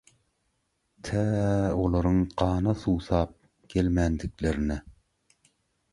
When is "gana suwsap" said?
2.43-3.29